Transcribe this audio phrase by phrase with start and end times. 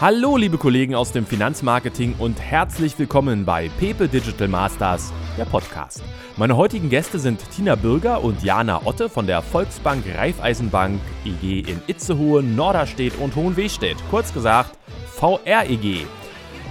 [0.00, 6.02] Hallo liebe Kollegen aus dem Finanzmarketing und herzlich willkommen bei Pepe Digital Masters, der Podcast.
[6.38, 11.82] Meine heutigen Gäste sind Tina Bürger und Jana Otte von der Volksbank Raiffeisenbank EG in
[11.86, 14.78] Itzehoe, Norderstedt und Hohenwestedt, kurz gesagt
[15.18, 16.06] VREG.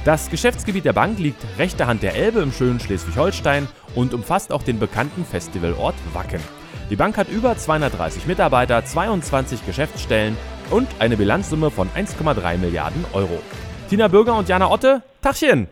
[0.05, 4.64] Das Geschäftsgebiet der Bank liegt rechter Hand der Elbe im schönen Schleswig-Holstein und umfasst auch
[4.64, 6.41] den bekannten Festivalort Wacken.
[6.89, 10.36] Die Bank hat über 230 Mitarbeiter, 22 Geschäftsstellen
[10.71, 13.41] und eine Bilanzsumme von 1,3 Milliarden Euro.
[13.89, 15.68] Tina Bürger und Jana Otte, Tachchen!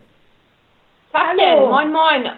[1.13, 2.31] Hallo, moin moin.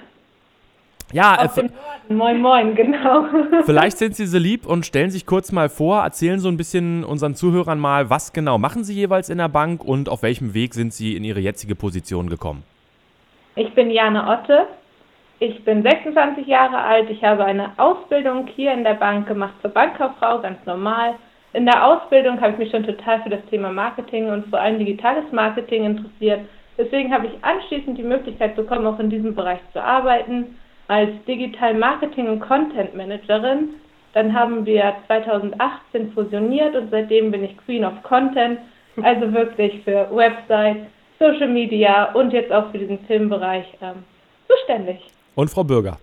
[1.12, 1.70] Ja, äh,
[2.14, 3.26] moin moin, genau.
[3.66, 7.04] vielleicht sind Sie so lieb und stellen sich kurz mal vor, erzählen so ein bisschen
[7.04, 10.74] unseren Zuhörern mal, was genau machen Sie jeweils in der Bank und auf welchem Weg
[10.74, 12.64] sind Sie in Ihre jetzige Position gekommen?
[13.56, 14.68] Ich bin Jana Otte.
[15.40, 17.10] Ich bin 26 Jahre alt.
[17.10, 21.16] Ich habe eine Ausbildung hier in der Bank gemacht zur Bankkauffrau, ganz normal.
[21.54, 24.78] In der Ausbildung habe ich mich schon total für das Thema Marketing und vor allem
[24.78, 26.42] digitales Marketing interessiert.
[26.78, 31.74] Deswegen habe ich anschließend die Möglichkeit bekommen, auch in diesem Bereich zu arbeiten, als Digital
[31.74, 33.70] Marketing und Content Managerin.
[34.14, 38.60] Dann haben wir 2018 fusioniert und seitdem bin ich Queen of Content,
[39.02, 40.88] also wirklich für Website,
[41.20, 44.04] Social Media und jetzt auch für diesen Filmbereich ähm,
[44.48, 45.00] zuständig.
[45.36, 45.98] Und Frau Bürger.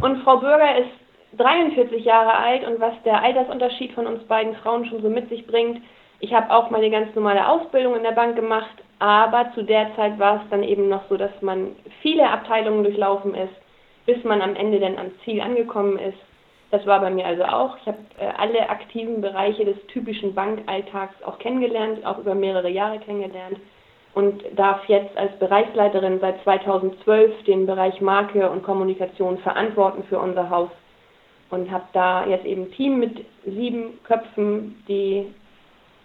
[0.00, 4.86] Und Frau Bürger ist 43 Jahre alt und was der Altersunterschied von uns beiden Frauen
[4.86, 5.82] schon so mit sich bringt.
[6.20, 10.18] Ich habe auch meine ganz normale Ausbildung in der Bank gemacht, aber zu der Zeit
[10.18, 13.54] war es dann eben noch so, dass man viele Abteilungen durchlaufen ist,
[14.06, 16.18] bis man am Ende dann am Ziel angekommen ist.
[16.70, 17.76] Das war bei mir also auch.
[17.78, 22.98] Ich habe äh, alle aktiven Bereiche des typischen Bankalltags auch kennengelernt, auch über mehrere Jahre
[22.98, 23.58] kennengelernt
[24.14, 30.50] und darf jetzt als Bereichsleiterin seit 2012 den Bereich Marke und Kommunikation verantworten für unser
[30.50, 30.70] Haus
[31.50, 35.26] und habe da jetzt eben ein Team mit sieben Köpfen, die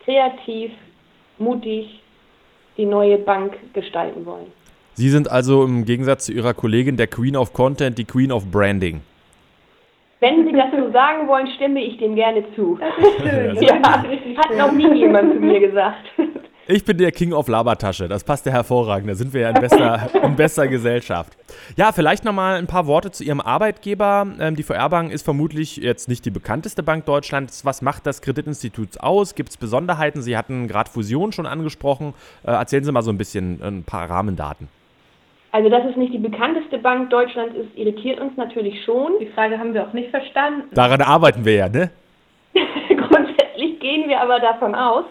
[0.03, 0.71] kreativ,
[1.37, 1.99] mutig
[2.77, 4.51] die neue Bank gestalten wollen.
[4.93, 8.49] Sie sind also im Gegensatz zu Ihrer Kollegin der Queen of Content, die Queen of
[8.51, 9.01] Branding.
[10.19, 12.79] Wenn Sie das so sagen wollen, stimme ich dem gerne zu.
[12.79, 13.55] Das ist schön.
[13.61, 16.05] ja, hat noch nie jemand zu mir gesagt.
[16.65, 18.07] Ich bin der King of Labertasche.
[18.07, 19.09] Das passt ja hervorragend.
[19.09, 21.33] Da sind wir ja in bester, in bester Gesellschaft.
[21.75, 24.25] Ja, vielleicht nochmal ein paar Worte zu Ihrem Arbeitgeber.
[24.39, 27.65] Ähm, die VR-Bank ist vermutlich jetzt nicht die bekannteste Bank Deutschlands.
[27.65, 29.35] Was macht das Kreditinstitut aus?
[29.35, 30.21] Gibt es Besonderheiten?
[30.21, 32.13] Sie hatten gerade Fusion schon angesprochen.
[32.45, 34.69] Äh, erzählen Sie mal so ein bisschen ein paar Rahmendaten.
[35.51, 39.11] Also, dass es nicht die bekannteste Bank Deutschlands ist, irritiert uns natürlich schon.
[39.19, 40.73] Die Frage haben wir auch nicht verstanden.
[40.73, 41.91] Daran arbeiten wir ja, ne?
[42.87, 45.05] Grundsätzlich gehen wir aber davon aus,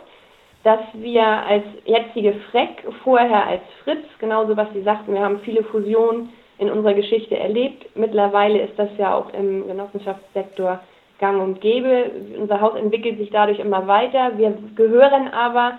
[0.64, 5.64] dass wir als jetzige Freck, vorher als Fritz, genauso was Sie sagten, wir haben viele
[5.64, 7.86] Fusionen in unserer Geschichte erlebt.
[7.96, 10.80] Mittlerweile ist das ja auch im Genossenschaftssektor
[11.18, 12.10] gang und gäbe.
[12.38, 14.32] Unser Haus entwickelt sich dadurch immer weiter.
[14.36, 15.78] Wir gehören aber,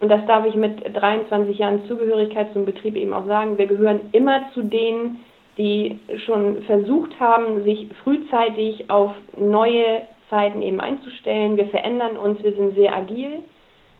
[0.00, 4.00] und das darf ich mit 23 Jahren Zugehörigkeit zum Betrieb eben auch sagen, wir gehören
[4.12, 5.20] immer zu denen,
[5.56, 11.56] die schon versucht haben, sich frühzeitig auf neue Zeiten eben einzustellen.
[11.56, 13.44] Wir verändern uns, wir sind sehr agil.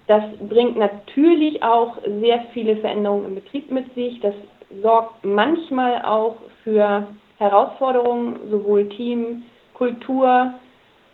[0.06, 4.20] Das bringt natürlich auch sehr viele Veränderungen im Betrieb mit sich.
[4.20, 4.34] Das
[4.82, 7.06] sorgt manchmal auch für
[7.38, 10.54] Herausforderungen, sowohl Team, Kultur,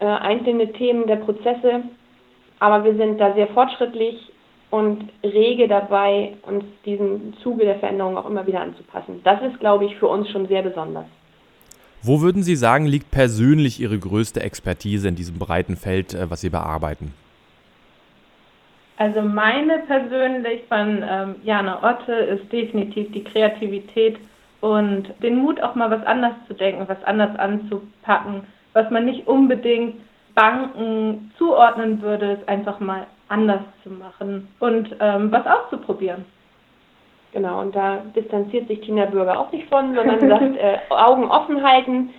[0.00, 1.82] äh, einzelne Themen der Prozesse.
[2.58, 4.30] Aber wir sind da sehr fortschrittlich
[4.70, 9.20] und rege dabei, uns diesem Zuge der Veränderung auch immer wieder anzupassen.
[9.24, 11.06] Das ist, glaube ich, für uns schon sehr besonders.
[12.02, 16.40] Wo würden Sie sagen, liegt persönlich Ihre größte Expertise in diesem breiten Feld, äh, was
[16.40, 17.12] Sie bearbeiten?
[19.00, 24.18] Also meine persönlich von ähm, Jana Otte ist definitiv die Kreativität
[24.60, 28.42] und den Mut auch mal was anders zu denken, was anders anzupacken,
[28.74, 29.94] was man nicht unbedingt
[30.34, 36.26] Banken zuordnen würde, es einfach mal anders zu machen und ähm, was auszuprobieren.
[37.32, 41.62] Genau, und da distanziert sich Tina Bürger auch nicht von, sondern sagt, äh, Augen offen
[41.66, 42.10] halten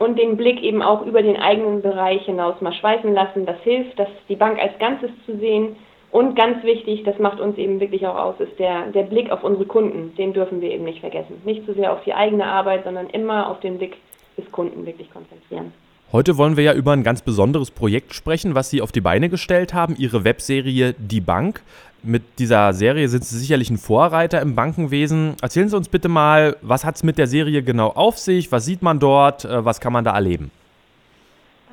[0.00, 3.46] und den Blick eben auch über den eigenen Bereich hinaus mal schweifen lassen.
[3.46, 5.76] Das hilft, das die Bank als Ganzes zu sehen
[6.14, 9.42] und ganz wichtig, das macht uns eben wirklich auch aus, ist der, der Blick auf
[9.42, 10.14] unsere Kunden.
[10.14, 11.42] Den dürfen wir eben nicht vergessen.
[11.44, 13.96] Nicht zu sehr auf die eigene Arbeit, sondern immer auf den Blick
[14.38, 15.72] des Kunden wirklich konzentrieren.
[16.12, 19.28] Heute wollen wir ja über ein ganz besonderes Projekt sprechen, was Sie auf die Beine
[19.28, 21.62] gestellt haben, Ihre Webserie Die Bank.
[22.04, 25.34] Mit dieser Serie sind Sie sicherlich ein Vorreiter im Bankenwesen.
[25.42, 28.52] Erzählen Sie uns bitte mal, was hat es mit der Serie genau auf sich?
[28.52, 29.44] Was sieht man dort?
[29.44, 30.52] Äh, was kann man da erleben?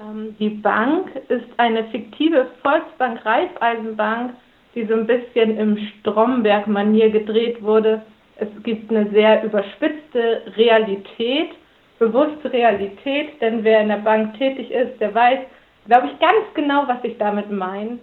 [0.01, 4.33] Ähm, die Bank ist eine fiktive Volksbank Raiffeisenbank,
[4.75, 8.01] die so ein bisschen im Stromberg-Manier gedreht wurde.
[8.37, 11.51] Es gibt eine sehr überspitzte Realität,
[11.99, 15.39] bewusste Realität, denn wer in der Bank tätig ist, der weiß,
[15.85, 17.99] glaube ich, ganz genau, was ich damit meine.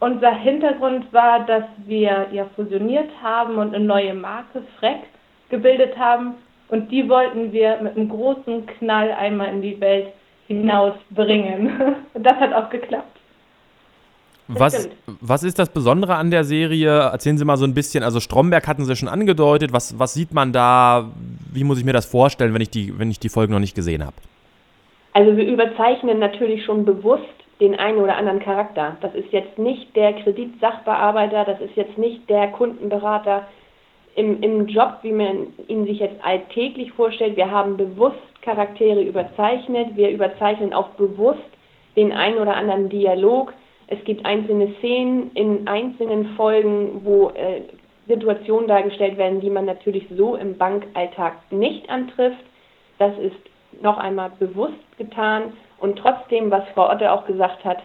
[0.00, 5.04] Unser Hintergrund war, dass wir ja fusioniert haben und eine neue Marke, Freck,
[5.48, 6.34] gebildet haben.
[6.68, 10.08] Und die wollten wir mit einem großen Knall einmal in die Welt
[10.46, 11.96] hinausbringen.
[12.14, 13.14] Und das hat auch geklappt.
[14.46, 16.90] Was, was ist das Besondere an der Serie?
[16.90, 18.04] Erzählen Sie mal so ein bisschen.
[18.04, 19.72] Also Stromberg hatten Sie schon angedeutet.
[19.72, 21.10] Was, was sieht man da?
[21.52, 23.74] Wie muss ich mir das vorstellen, wenn ich die, wenn ich die Folge noch nicht
[23.74, 24.16] gesehen habe?
[25.14, 27.22] Also wir überzeichnen natürlich schon bewusst
[27.60, 28.96] den einen oder anderen Charakter.
[29.00, 33.46] Das ist jetzt nicht der Kreditsachbearbeiter, das ist jetzt nicht der Kundenberater
[34.16, 37.36] im, im Job, wie man ihn sich jetzt alltäglich vorstellt.
[37.36, 39.96] Wir haben bewusst Charaktere überzeichnet.
[39.96, 41.40] Wir überzeichnen auch bewusst
[41.96, 43.52] den einen oder anderen Dialog
[43.86, 47.62] es gibt einzelne Szenen in einzelnen Folgen, wo äh,
[48.06, 52.44] Situationen dargestellt werden, die man natürlich so im Bankalltag nicht antrifft.
[52.98, 53.36] Das ist
[53.82, 55.52] noch einmal bewusst getan.
[55.78, 57.78] Und trotzdem, was Frau Otte auch gesagt hat,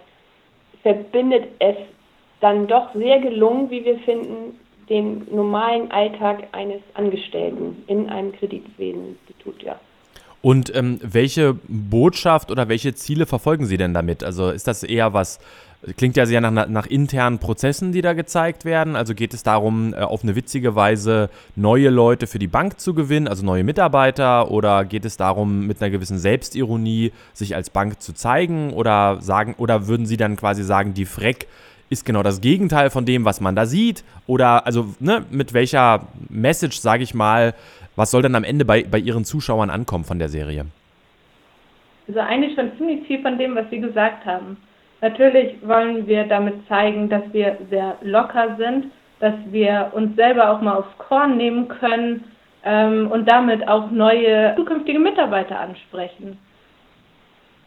[0.83, 1.75] verbindet es
[2.39, 4.59] dann doch sehr gelungen, wie wir finden,
[4.89, 9.79] den normalen Alltag eines Angestellten in einem Kreditweseninstitut, ja.
[10.41, 14.24] Und ähm, welche Botschaft oder welche Ziele verfolgen Sie denn damit?
[14.24, 15.39] Also ist das eher was,
[15.97, 18.95] klingt ja sehr nach, nach internen Prozessen, die da gezeigt werden.
[18.95, 22.94] Also geht es darum, äh, auf eine witzige Weise neue Leute für die Bank zu
[22.94, 24.50] gewinnen, also neue Mitarbeiter?
[24.50, 28.71] Oder geht es darum, mit einer gewissen Selbstironie sich als Bank zu zeigen?
[28.74, 31.47] Oder sagen, oder würden Sie dann quasi sagen, die Freck
[31.89, 34.03] ist genau das Gegenteil von dem, was man da sieht?
[34.27, 37.56] Oder also ne, mit welcher Message, sage ich mal,
[37.99, 40.65] was soll denn am Ende bei, bei Ihren Zuschauern ankommen von der Serie?
[42.07, 44.57] Also eigentlich schon ziemlich viel von dem, was Sie gesagt haben.
[45.01, 48.85] Natürlich wollen wir damit zeigen, dass wir sehr locker sind,
[49.19, 52.23] dass wir uns selber auch mal aufs Korn nehmen können
[52.63, 56.37] ähm, und damit auch neue zukünftige Mitarbeiter ansprechen.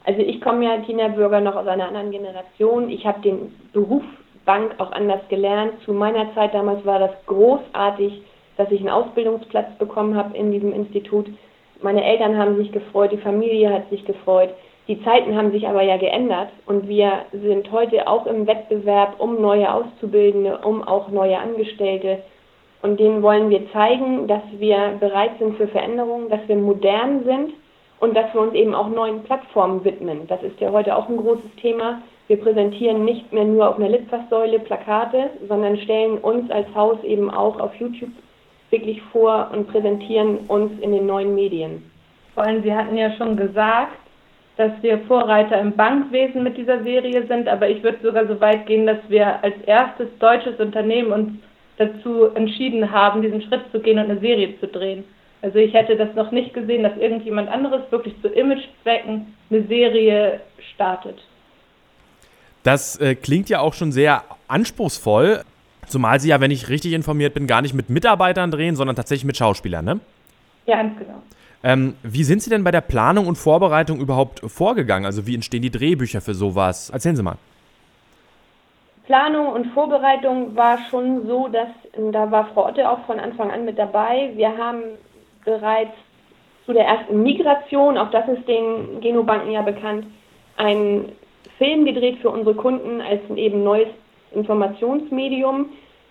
[0.04, 2.90] Also ich komme ja, Tina Bürger, noch aus einer anderen Generation.
[2.90, 4.02] Ich habe den Beruf
[4.44, 5.74] Bank auch anders gelernt.
[5.84, 8.22] Zu meiner Zeit damals war das großartig,
[8.56, 11.26] dass ich einen Ausbildungsplatz bekommen habe in diesem Institut.
[11.80, 14.50] Meine Eltern haben sich gefreut, die Familie hat sich gefreut.
[14.88, 19.40] Die Zeiten haben sich aber ja geändert und wir sind heute auch im Wettbewerb um
[19.40, 22.18] neue Auszubildende, um auch neue Angestellte.
[22.82, 27.52] Und denen wollen wir zeigen, dass wir bereit sind für Veränderungen, dass wir modern sind
[28.00, 30.26] und dass wir uns eben auch neuen Plattformen widmen.
[30.26, 32.02] Das ist ja heute auch ein großes Thema.
[32.26, 37.30] Wir präsentieren nicht mehr nur auf einer Litfaßsäule Plakate, sondern stellen uns als Haus eben
[37.30, 38.10] auch auf YouTube
[38.72, 41.90] wirklich vor und präsentieren uns in den neuen Medien.
[42.34, 43.98] Vor allem, Sie hatten ja schon gesagt,
[44.56, 48.66] dass wir Vorreiter im Bankwesen mit dieser Serie sind, aber ich würde sogar so weit
[48.66, 51.32] gehen, dass wir als erstes deutsches Unternehmen uns
[51.78, 55.04] dazu entschieden haben, diesen Schritt zu gehen und eine Serie zu drehen.
[55.42, 60.40] Also ich hätte das noch nicht gesehen, dass irgendjemand anderes wirklich zu Imagezwecken eine Serie
[60.74, 61.18] startet.
[62.62, 65.42] Das äh, klingt ja auch schon sehr anspruchsvoll.
[65.86, 69.24] Zumal sie ja, wenn ich richtig informiert bin, gar nicht mit Mitarbeitern drehen, sondern tatsächlich
[69.24, 70.00] mit Schauspielern, ne?
[70.66, 71.22] Ja, ganz genau.
[71.64, 75.06] Ähm, wie sind Sie denn bei der Planung und Vorbereitung überhaupt vorgegangen?
[75.06, 76.90] Also wie entstehen die Drehbücher für sowas?
[76.90, 77.36] Erzählen Sie mal.
[79.06, 81.68] Planung und Vorbereitung war schon so, dass
[82.12, 84.30] da war Frau Otte auch von Anfang an mit dabei.
[84.36, 84.82] Wir haben
[85.44, 85.92] bereits
[86.66, 90.06] zu der ersten Migration, auch das ist den Genobanken ja bekannt,
[90.56, 91.12] einen
[91.58, 93.88] Film gedreht für unsere Kunden als ein eben neues
[94.34, 95.70] Informationsmedium.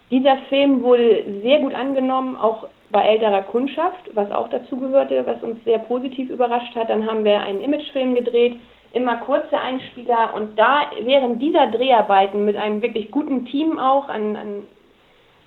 [0.09, 5.41] Dieser Film wurde sehr gut angenommen, auch bei älterer Kundschaft, was auch dazu gehörte, was
[5.41, 6.89] uns sehr positiv überrascht hat.
[6.89, 8.57] Dann haben wir einen Imagefilm gedreht,
[8.93, 14.35] immer kurze Einspieler und da während dieser Dreharbeiten mit einem wirklich guten Team auch, an,
[14.35, 14.63] an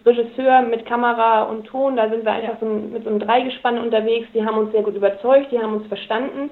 [0.07, 4.29] Regisseur mit Kamera und Ton, da sind wir einfach so mit so einem Dreigespann unterwegs,
[4.35, 6.51] die haben uns sehr gut überzeugt, die haben uns verstanden.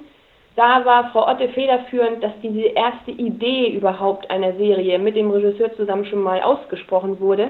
[0.55, 5.73] Da war Frau Otte federführend, dass diese erste Idee überhaupt einer Serie mit dem Regisseur
[5.75, 7.49] zusammen schon mal ausgesprochen wurde.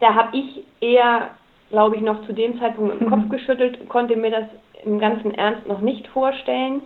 [0.00, 1.30] Da habe ich eher
[1.70, 4.44] glaube ich, noch zu dem Zeitpunkt mit dem Kopf geschüttelt, konnte mir das
[4.84, 6.82] im ganzen Ernst noch nicht vorstellen.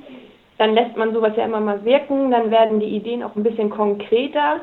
[0.58, 3.70] Dann lässt man sowas ja immer mal wirken, dann werden die Ideen auch ein bisschen
[3.70, 4.60] konkreter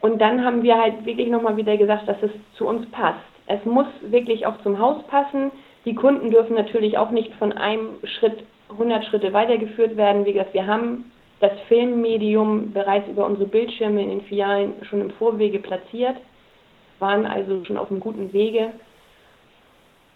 [0.00, 3.18] und dann haben wir halt wirklich nochmal wieder gesagt, dass es zu uns passt.
[3.46, 5.50] Es muss wirklich auch zum Haus passen.
[5.84, 10.24] Die Kunden dürfen natürlich auch nicht von einem Schritt 100 Schritte weitergeführt werden.
[10.24, 15.10] Wie gesagt, wir haben das Filmmedium bereits über unsere Bildschirme in den Filialen schon im
[15.10, 16.16] Vorwege platziert,
[17.00, 18.70] waren also schon auf einem guten Wege.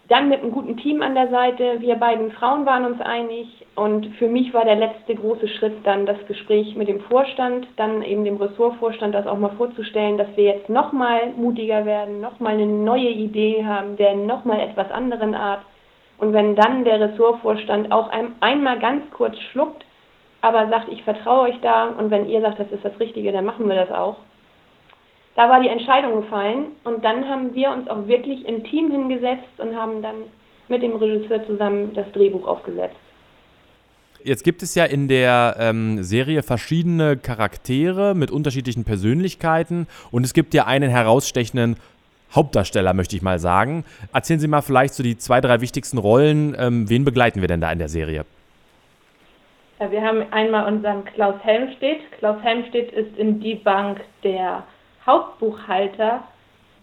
[0.07, 1.81] Dann mit einem guten Team an der Seite.
[1.81, 6.05] Wir beiden Frauen waren uns einig und für mich war der letzte große Schritt dann
[6.05, 10.45] das Gespräch mit dem Vorstand, dann eben dem Ressortvorstand das auch mal vorzustellen, dass wir
[10.45, 15.59] jetzt nochmal mutiger werden, nochmal eine neue Idee haben, der nochmal etwas anderen Art.
[16.17, 19.85] Und wenn dann der Ressortvorstand auch ein, einmal ganz kurz schluckt,
[20.41, 23.45] aber sagt, ich vertraue euch da und wenn ihr sagt, das ist das Richtige, dann
[23.45, 24.17] machen wir das auch,
[25.35, 29.59] da war die Entscheidung gefallen und dann haben wir uns auch wirklich im Team hingesetzt
[29.59, 30.15] und haben dann
[30.67, 32.95] mit dem Regisseur zusammen das Drehbuch aufgesetzt.
[34.23, 40.33] Jetzt gibt es ja in der ähm, Serie verschiedene Charaktere mit unterschiedlichen Persönlichkeiten und es
[40.33, 41.77] gibt ja einen herausstechenden
[42.33, 43.85] Hauptdarsteller, möchte ich mal sagen.
[44.13, 46.55] Erzählen Sie mal vielleicht so die zwei, drei wichtigsten Rollen.
[46.59, 48.25] Ähm, wen begleiten wir denn da in der Serie?
[49.79, 51.99] Ja, wir haben einmal unseren Klaus Helmstedt.
[52.17, 54.63] Klaus Helmstedt ist in die Bank der
[55.05, 56.23] Hauptbuchhalter,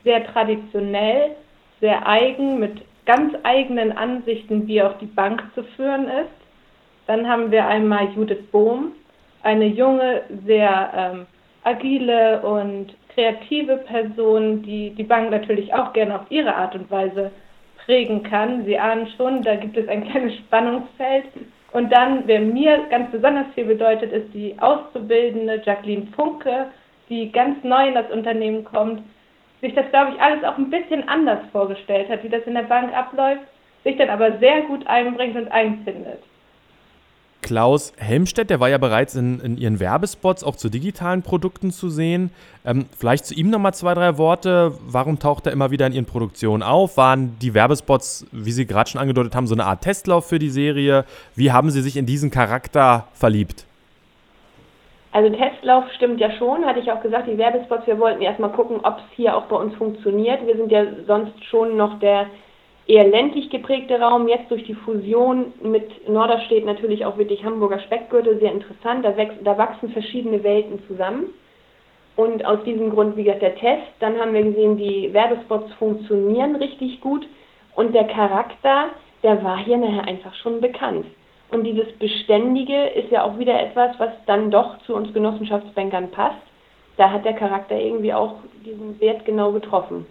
[0.05, 1.33] sehr traditionell,
[1.81, 6.31] sehr eigen, mit ganz eigenen Ansichten, wie auch die Bank zu führen ist.
[7.07, 8.93] Dann haben wir einmal Judith Bohm,
[9.43, 11.27] eine junge, sehr ähm,
[11.65, 17.31] agile und kreative Person, die die Bank natürlich auch gerne auf ihre Art und Weise
[17.85, 18.65] prägen kann.
[18.65, 21.25] Sie ahnen schon, da gibt es ein kleines Spannungsfeld.
[21.73, 26.67] Und dann, wer mir ganz besonders viel bedeutet, ist die Auszubildende Jacqueline Funke,
[27.09, 29.03] die ganz neu in das Unternehmen kommt,
[29.61, 32.63] sich das, glaube ich, alles auch ein bisschen anders vorgestellt hat, wie das in der
[32.63, 33.43] Bank abläuft,
[33.83, 36.23] sich dann aber sehr gut einbringt und einfindet.
[37.45, 41.91] Klaus Helmstedt, der war ja bereits in, in Ihren Werbespots auch zu digitalen Produkten zu
[41.91, 42.31] sehen.
[42.65, 44.73] Ähm, vielleicht zu ihm nochmal zwei, drei Worte.
[44.87, 46.97] Warum taucht er immer wieder in Ihren Produktionen auf?
[46.97, 50.49] Waren die Werbespots, wie Sie gerade schon angedeutet haben, so eine Art Testlauf für die
[50.49, 51.05] Serie?
[51.37, 53.67] Wie haben Sie sich in diesen Charakter verliebt?
[55.13, 58.81] Also Testlauf stimmt ja schon, hatte ich auch gesagt, die Werbespots, wir wollten erstmal gucken,
[58.83, 60.47] ob es hier auch bei uns funktioniert.
[60.47, 62.27] Wir sind ja sonst schon noch der
[62.87, 68.39] eher ländlich geprägte Raum, jetzt durch die Fusion mit Norderstedt natürlich auch wirklich Hamburger Speckgürtel
[68.39, 69.05] sehr interessant.
[69.05, 71.31] Da, wächst, da wachsen verschiedene Welten zusammen.
[72.17, 73.89] Und aus diesem Grund, wie gesagt, der Test.
[74.01, 77.27] Dann haben wir gesehen, die Werbespots funktionieren richtig gut.
[77.75, 78.91] Und der Charakter,
[79.23, 81.07] der war hier nachher einfach schon bekannt.
[81.51, 86.43] Und dieses Beständige ist ja auch wieder etwas, was dann doch zu uns Genossenschaftsbankern passt.
[86.97, 90.07] Da hat der Charakter irgendwie auch diesen Wert genau getroffen.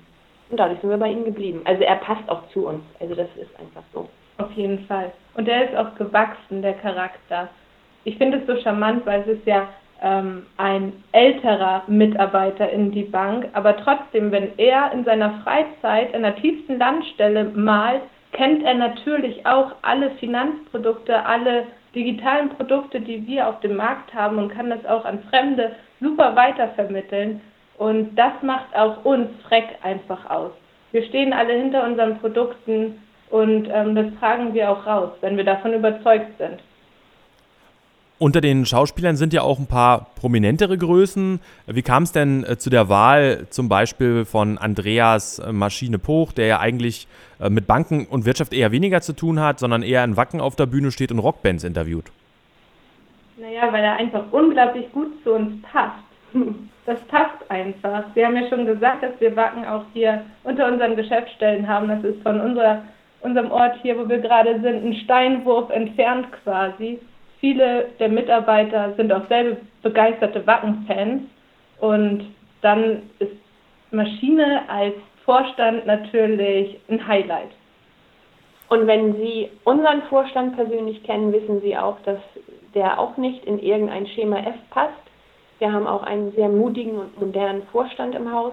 [0.50, 1.62] Und dadurch sind wir bei ihm geblieben.
[1.66, 2.84] Also er passt auch zu uns.
[3.00, 4.10] Also das ist einfach so.
[4.38, 5.12] Auf jeden Fall.
[5.36, 7.50] Und er ist auch gewachsen, der Charakter.
[8.04, 9.68] Ich finde es so charmant, weil es ist ja
[10.02, 16.24] ähm, ein älterer Mitarbeiter in die Bank, aber trotzdem, wenn er in seiner Freizeit an
[16.24, 18.02] der tiefsten Landstelle malt,
[18.34, 24.40] kennt er natürlich auch alle Finanzprodukte, alle digitalen Produkte, die wir auf dem Markt haben
[24.40, 27.40] und kann das auch an Fremde super weitervermitteln.
[27.78, 30.52] Und das macht auch uns Freck einfach aus.
[30.92, 35.44] Wir stehen alle hinter unseren Produkten und ähm, das tragen wir auch raus, wenn wir
[35.44, 36.60] davon überzeugt sind.
[38.20, 41.40] Unter den Schauspielern sind ja auch ein paar prominentere Größen.
[41.66, 46.32] Wie kam es denn äh, zu der Wahl zum Beispiel von Andreas äh, Maschine Poch,
[46.32, 47.08] der ja eigentlich
[47.40, 50.56] äh, mit Banken und Wirtschaft eher weniger zu tun hat, sondern eher in Wacken auf
[50.56, 52.06] der Bühne steht und Rockbands interviewt?
[53.38, 56.04] Naja, weil er einfach unglaublich gut zu uns passt.
[56.86, 58.04] Das passt einfach.
[58.14, 61.88] Wir haben ja schon gesagt, dass wir Wacken auch hier unter unseren Geschäftsstellen haben.
[61.88, 62.84] Das ist von unserer,
[63.22, 67.00] unserem Ort hier, wo wir gerade sind, ein Steinwurf entfernt quasi.
[67.40, 71.24] Viele der Mitarbeiter sind auch selber begeisterte Wacken-Fans.
[71.80, 72.26] Und
[72.62, 73.32] dann ist
[73.92, 77.52] Maschine als Vorstand natürlich ein Highlight.
[78.70, 82.20] Und wenn Sie unseren Vorstand persönlich kennen, wissen Sie auch, dass
[82.74, 85.03] der auch nicht in irgendein Schema F passt.
[85.64, 88.52] Wir haben auch einen sehr mutigen und modernen Vorstand im Haus.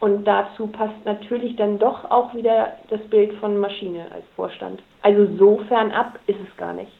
[0.00, 4.82] Und dazu passt natürlich dann doch auch wieder das Bild von Maschine als Vorstand.
[5.02, 6.90] Also so fernab ist es gar nicht.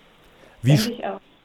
[0.63, 0.79] Wie,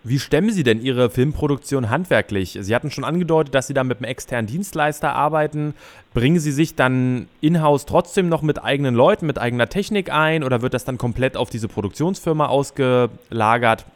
[0.04, 2.56] wie stemmen Sie denn Ihre Filmproduktion handwerklich?
[2.62, 5.74] Sie hatten schon angedeutet, dass Sie da mit einem externen Dienstleister arbeiten.
[6.13, 10.62] Bringen Sie sich dann in-house trotzdem noch mit eigenen Leuten, mit eigener Technik ein oder
[10.62, 13.88] wird das dann komplett auf diese Produktionsfirma ausgelagert?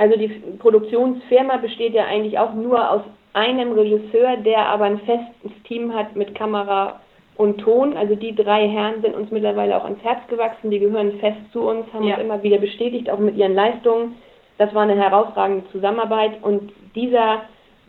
[0.00, 3.02] Also die Produktionsfirma besteht ja eigentlich auch nur aus
[3.34, 7.00] einem Regisseur, der aber ein festes Team hat mit Kamera
[7.36, 7.98] und Ton.
[7.98, 11.68] Also die drei Herren sind uns mittlerweile auch ans Herz gewachsen, die gehören fest zu
[11.68, 12.14] uns, haben ja.
[12.14, 14.16] uns immer wieder bestätigt, auch mit ihren Leistungen.
[14.56, 17.42] Das war eine herausragende Zusammenarbeit und dieser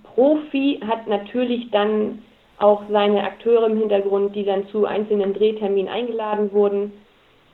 [0.03, 2.23] Profi hat natürlich dann
[2.59, 6.91] auch seine Akteure im Hintergrund, die dann zu einzelnen Drehterminen eingeladen wurden.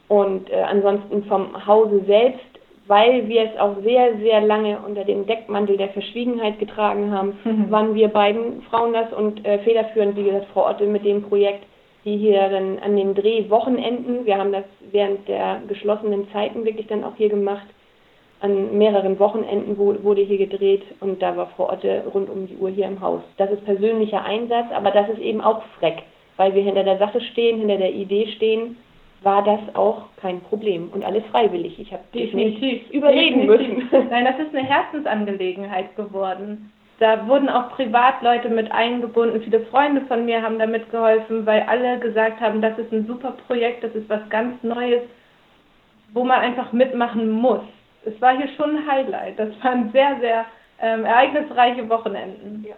[0.08, 2.47] Und äh, ansonsten vom Hause selbst
[2.88, 7.70] weil wir es auch sehr, sehr lange unter dem Deckmantel der Verschwiegenheit getragen haben, mhm.
[7.70, 11.66] waren wir beiden Frauen das und äh, federführend, wie gesagt, Frau Otte mit dem Projekt,
[12.06, 17.04] die hier dann an den Drehwochenenden, wir haben das während der geschlossenen Zeiten wirklich dann
[17.04, 17.68] auch hier gemacht,
[18.40, 22.70] an mehreren Wochenenden wurde hier gedreht und da war Frau Otte rund um die Uhr
[22.70, 23.22] hier im Haus.
[23.38, 26.04] Das ist persönlicher Einsatz, aber das ist eben auch Freck,
[26.38, 28.78] weil wir hinter der Sache stehen, hinter der Idee stehen
[29.22, 31.80] war das auch kein Problem und alles freiwillig.
[31.80, 33.92] Ich habe definitiv überreden definitiv.
[33.92, 34.08] müssen.
[34.10, 36.72] Nein, das ist eine Herzensangelegenheit geworden.
[37.00, 39.42] da wurden auch Privatleute mit eingebunden.
[39.42, 43.36] Viele Freunde von mir haben da mitgeholfen, weil alle gesagt haben, das ist ein super
[43.48, 45.04] Projekt, das ist was ganz Neues,
[46.14, 47.62] wo man einfach mitmachen muss.
[48.06, 49.38] Es war hier schon ein Highlight.
[49.38, 50.46] Das waren sehr, sehr
[50.82, 52.66] ähm, ereignisreiche Wochenenden.
[52.68, 52.76] Ja.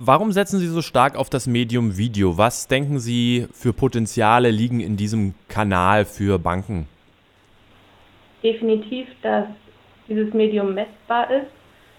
[0.00, 2.38] Warum setzen Sie so stark auf das Medium Video?
[2.38, 6.86] Was denken Sie für Potenziale liegen in diesem Kanal für Banken?
[8.44, 9.46] Definitiv, dass
[10.06, 11.50] dieses Medium messbar ist.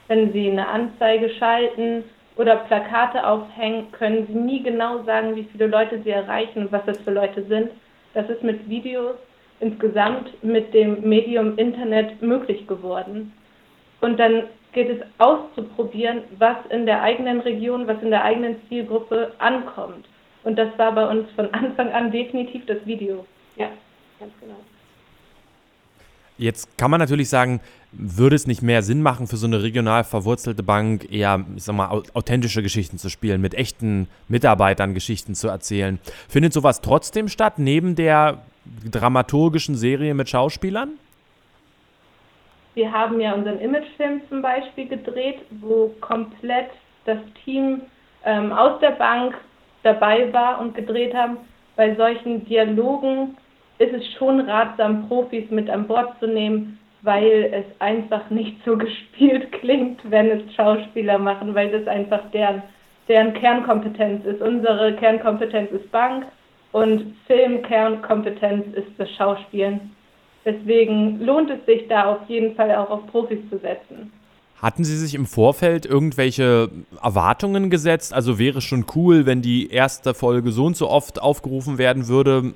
[0.08, 2.06] Wenn Sie eine Anzeige schalten
[2.38, 6.86] oder Plakate aufhängen, können Sie nie genau sagen, wie viele Leute Sie erreichen und was
[6.86, 7.70] das für Leute sind.
[8.14, 9.18] Das ist mit Videos
[9.60, 13.34] insgesamt mit dem Medium Internet möglich geworden.
[14.00, 19.34] Und dann geht es auszuprobieren, was in der eigenen Region, was in der eigenen Zielgruppe
[19.40, 20.08] ankommt.
[20.44, 23.26] Und das war bei uns von Anfang an definitiv das Video.
[23.56, 23.70] Ja,
[24.20, 24.56] ganz genau.
[26.38, 27.60] Jetzt kann man natürlich sagen,
[27.92, 31.76] würde es nicht mehr Sinn machen, für so eine regional verwurzelte Bank eher, ich sag
[31.76, 36.00] mal, authentische Geschichten zu spielen, mit echten Mitarbeitern Geschichten zu erzählen?
[36.30, 38.42] Findet sowas trotzdem statt, neben der
[38.90, 40.92] dramaturgischen Serie mit Schauspielern?
[42.80, 46.70] Wir haben ja unseren Imagefilm zum Beispiel gedreht, wo komplett
[47.04, 47.82] das Team
[48.24, 49.36] ähm, aus der Bank
[49.84, 51.40] dabei war und gedreht haben.
[51.76, 53.36] Bei solchen Dialogen
[53.80, 58.78] ist es schon ratsam, Profis mit an Bord zu nehmen, weil es einfach nicht so
[58.86, 62.64] gespielt klingt, wenn es Schauspieler machen, weil das einfach deren,
[63.10, 64.42] deren Kernkompetenz ist.
[64.42, 66.28] Unsere Kernkompetenz ist Bank
[66.72, 69.94] und Filmkernkompetenz ist das Schauspielen.
[70.46, 74.12] Deswegen lohnt es sich da auf jeden Fall auch auf Profis zu setzen.
[74.62, 76.70] Hatten Sie sich im Vorfeld irgendwelche
[77.02, 78.14] Erwartungen gesetzt?
[78.14, 82.10] Also wäre es schon cool, wenn die erste Folge so und so oft aufgerufen werden
[82.10, 82.54] würde.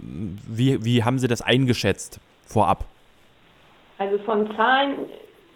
[0.48, 2.84] Wie, wie haben Sie das eingeschätzt vorab?
[4.00, 4.96] Also von Zahlen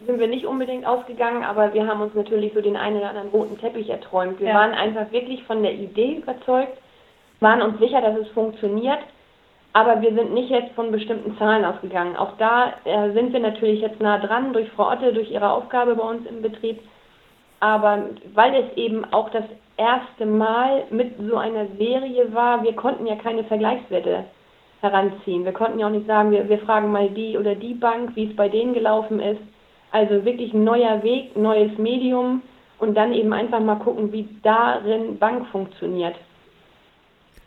[0.05, 3.29] sind wir nicht unbedingt ausgegangen, aber wir haben uns natürlich so den einen oder anderen
[3.29, 4.39] roten Teppich erträumt.
[4.39, 4.55] Wir ja.
[4.55, 6.77] waren einfach wirklich von der Idee überzeugt,
[7.41, 8.99] waren uns sicher, dass es funktioniert
[9.77, 12.15] aber wir sind nicht jetzt von bestimmten Zahlen ausgegangen.
[12.15, 15.93] Auch da äh, sind wir natürlich jetzt nah dran durch Frau Otte, durch ihre Aufgabe
[15.93, 16.79] bei uns im Betrieb.
[17.59, 19.43] Aber weil es eben auch das
[19.77, 24.23] erste Mal mit so einer Serie war, wir konnten ja keine Vergleichswerte
[24.81, 25.45] heranziehen.
[25.45, 28.31] Wir konnten ja auch nicht sagen, wir, wir fragen mal die oder die Bank, wie
[28.31, 29.41] es bei denen gelaufen ist.
[29.91, 32.41] Also wirklich ein neuer Weg, neues Medium
[32.79, 36.15] und dann eben einfach mal gucken, wie darin Bank funktioniert.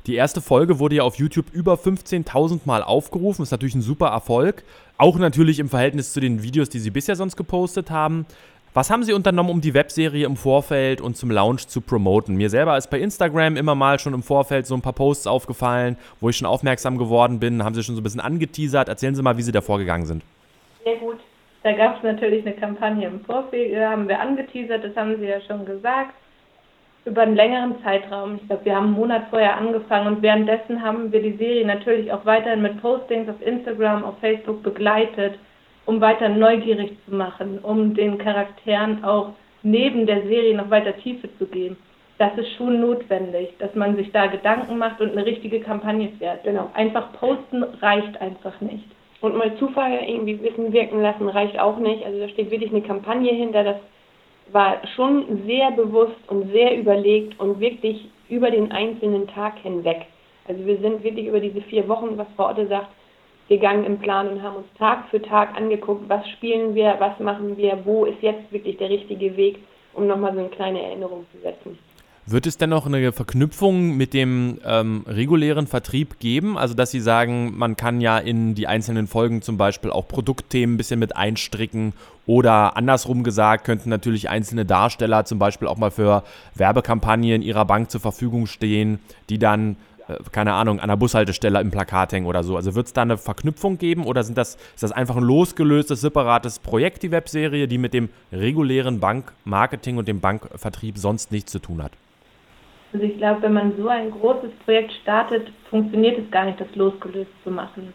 [0.07, 3.43] Die erste Folge wurde ja auf YouTube über 15.000 Mal aufgerufen.
[3.43, 4.63] Ist natürlich ein super Erfolg.
[4.97, 8.25] Auch natürlich im Verhältnis zu den Videos, die Sie bisher sonst gepostet haben.
[8.73, 12.37] Was haben Sie unternommen, um die Webserie im Vorfeld und zum Launch zu promoten?
[12.37, 15.99] Mir selber ist bei Instagram immer mal schon im Vorfeld so ein paar Posts aufgefallen,
[16.21, 17.63] wo ich schon aufmerksam geworden bin.
[17.65, 18.89] Haben Sie schon so ein bisschen angeteasert?
[18.89, 20.23] Erzählen Sie mal, wie Sie da vorgegangen sind.
[20.85, 21.19] Sehr gut.
[21.63, 25.27] Da gab es natürlich eine Kampagne im Vorfeld, da haben wir angeteasert, das haben Sie
[25.27, 26.15] ja schon gesagt
[27.05, 28.37] über einen längeren Zeitraum.
[28.37, 32.13] Ich glaube, wir haben einen Monat vorher angefangen und währenddessen haben wir die Serie natürlich
[32.13, 35.39] auch weiterhin mit Postings auf Instagram, auf Facebook begleitet,
[35.87, 39.31] um weiter neugierig zu machen, um den Charakteren auch
[39.63, 41.77] neben der Serie noch weiter Tiefe zu geben.
[42.19, 46.45] Das ist schon notwendig, dass man sich da Gedanken macht und eine richtige Kampagne fährt.
[46.45, 46.71] Genau.
[46.75, 48.85] Einfach posten reicht einfach nicht.
[49.23, 52.05] Und mal Zufall irgendwie wissen wirken lassen reicht auch nicht.
[52.05, 53.77] Also da steht wirklich eine Kampagne hinter, dass
[54.53, 60.07] war schon sehr bewusst und sehr überlegt und wirklich über den einzelnen Tag hinweg.
[60.47, 62.89] Also wir sind wirklich über diese vier Wochen, was Frau Otte sagt,
[63.49, 67.57] gegangen im Plan und haben uns Tag für Tag angeguckt, was spielen wir, was machen
[67.57, 69.59] wir, wo ist jetzt wirklich der richtige Weg,
[69.93, 71.79] um nochmal so eine kleine Erinnerung zu setzen.
[72.31, 76.57] Wird es denn noch eine Verknüpfung mit dem ähm, regulären Vertrieb geben?
[76.57, 80.75] Also, dass Sie sagen, man kann ja in die einzelnen Folgen zum Beispiel auch Produktthemen
[80.75, 81.93] ein bisschen mit einstricken
[82.27, 86.23] oder andersrum gesagt, könnten natürlich einzelne Darsteller zum Beispiel auch mal für
[86.55, 89.75] Werbekampagnen ihrer Bank zur Verfügung stehen, die dann
[90.07, 92.55] äh, keine Ahnung, an der Bushaltestelle im Plakat hängen oder so.
[92.55, 96.01] Also wird es da eine Verknüpfung geben oder sind das, ist das einfach ein losgelöstes,
[96.01, 101.59] separates Projekt, die Webserie, die mit dem regulären Bankmarketing und dem Bankvertrieb sonst nichts zu
[101.59, 101.91] tun hat?
[102.93, 106.75] Also ich glaube, wenn man so ein großes Projekt startet, funktioniert es gar nicht, das
[106.75, 107.93] losgelöst zu machen.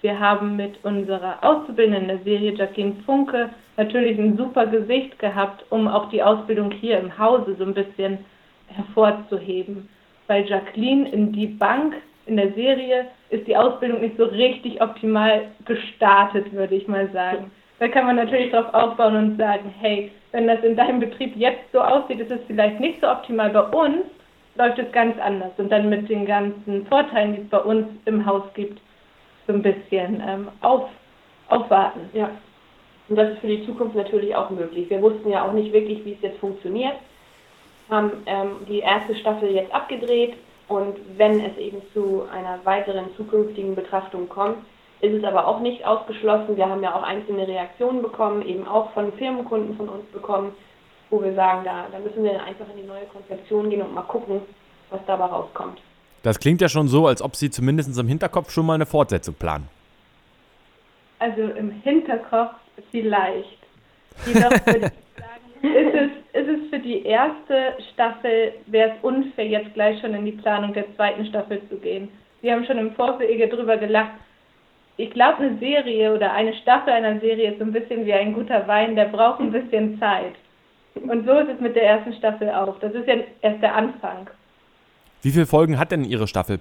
[0.00, 5.64] Wir haben mit unserer Auszubildenden in der Serie Jacqueline Funke natürlich ein super Gesicht gehabt,
[5.70, 8.18] um auch die Ausbildung hier im Hause so ein bisschen
[8.68, 9.88] hervorzuheben.
[10.28, 15.48] Bei Jacqueline in die Bank in der Serie ist die Ausbildung nicht so richtig optimal
[15.64, 17.50] gestartet, würde ich mal sagen.
[17.80, 21.72] Da kann man natürlich darauf aufbauen und sagen, hey, wenn das in deinem Betrieb jetzt
[21.72, 24.04] so aussieht, ist es vielleicht nicht so optimal bei uns,
[24.58, 25.52] läuft es ganz anders.
[25.56, 28.80] Und dann mit den ganzen Vorteilen, die es bei uns im Haus gibt,
[29.46, 30.88] so ein bisschen ähm, auf,
[31.48, 32.10] aufwarten.
[32.12, 32.30] Ja.
[33.08, 34.90] Und das ist für die Zukunft natürlich auch möglich.
[34.90, 36.96] Wir wussten ja auch nicht wirklich, wie es jetzt funktioniert,
[37.88, 40.34] haben ähm, die erste Staffel jetzt abgedreht
[40.68, 44.58] und wenn es eben zu einer weiteren zukünftigen Betrachtung kommt,
[45.00, 46.56] ist es aber auch nicht ausgeschlossen.
[46.56, 50.52] Wir haben ja auch einzelne Reaktionen bekommen, eben auch von Firmenkunden von uns bekommen,
[51.10, 54.02] wo wir sagen, da, da müssen wir einfach in die neue Konzeption gehen und mal
[54.02, 54.40] gucken,
[54.90, 55.80] was dabei rauskommt.
[56.22, 59.34] Das klingt ja schon so, als ob Sie zumindest im Hinterkopf schon mal eine Fortsetzung
[59.34, 59.68] planen.
[61.18, 62.54] Also im Hinterkopf
[62.90, 63.58] vielleicht.
[64.26, 69.46] Jedoch würde ich sagen, ist es, ist es für die erste Staffel, wäre es unfair,
[69.46, 72.08] jetzt gleich schon in die Planung der zweiten Staffel zu gehen.
[72.40, 74.12] Wir haben schon im Vorfeld drüber gelacht.
[74.96, 78.34] Ich glaube, eine Serie oder eine Staffel einer Serie ist so ein bisschen wie ein
[78.34, 80.34] guter Wein, der braucht ein bisschen Zeit.
[81.06, 82.78] Und so ist es mit der ersten Staffel auch.
[82.80, 84.28] Das ist ja erst der Anfang.
[85.22, 86.60] Wie viele Folgen hat denn Ihre Staffel?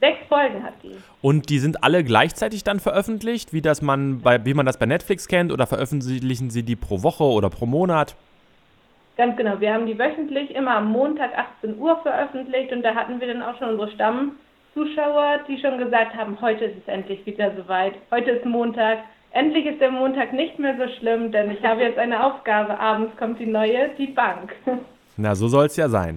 [0.00, 0.94] Sechs Folgen hat die.
[1.22, 4.84] Und die sind alle gleichzeitig dann veröffentlicht, wie das man bei, wie man das bei
[4.84, 8.14] Netflix kennt, oder veröffentlichen Sie die pro Woche oder pro Monat?
[9.16, 9.58] Ganz genau.
[9.60, 13.42] Wir haben die wöchentlich immer am Montag 18 Uhr veröffentlicht und da hatten wir dann
[13.42, 17.94] auch schon unsere Stammzuschauer, die schon gesagt haben, heute ist es endlich wieder soweit.
[18.10, 18.98] Heute ist Montag.
[19.36, 22.80] Endlich ist der Montag nicht mehr so schlimm, denn ich habe jetzt eine Aufgabe.
[22.80, 24.54] Abends kommt die neue, die Bank.
[25.18, 26.16] Na, so soll es ja sein.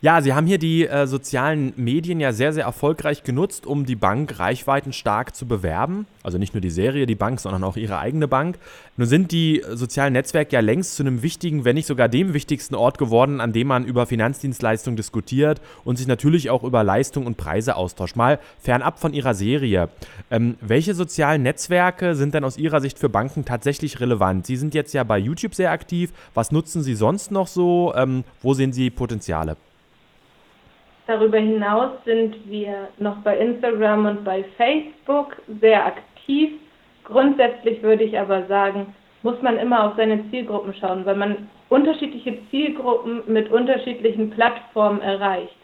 [0.00, 3.96] Ja, Sie haben hier die äh, sozialen Medien ja sehr, sehr erfolgreich genutzt, um die
[3.96, 6.06] Bank reichweitenstark zu bewerben.
[6.22, 8.60] Also nicht nur die Serie, die Bank, sondern auch Ihre eigene Bank.
[8.96, 12.76] Nun sind die sozialen Netzwerke ja längst zu einem wichtigen, wenn nicht sogar dem wichtigsten
[12.76, 17.36] Ort geworden, an dem man über Finanzdienstleistungen diskutiert und sich natürlich auch über Leistung und
[17.36, 18.14] Preise austauscht.
[18.14, 19.88] Mal fernab von Ihrer Serie.
[20.30, 24.46] Ähm, welche sozialen Netzwerke sind denn aus Ihrer Sicht für Banken tatsächlich relevant?
[24.46, 26.12] Sie sind jetzt ja bei YouTube sehr aktiv.
[26.34, 27.92] Was nutzen Sie sonst noch so?
[27.96, 29.56] Ähm, wo sehen Sie Potenziale?
[31.08, 36.50] Darüber hinaus sind wir noch bei Instagram und bei Facebook sehr aktiv.
[37.02, 42.36] Grundsätzlich würde ich aber sagen, muss man immer auf seine Zielgruppen schauen, weil man unterschiedliche
[42.50, 45.56] Zielgruppen mit unterschiedlichen Plattformen erreicht.